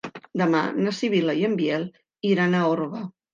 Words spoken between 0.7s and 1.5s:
na Sibil·la i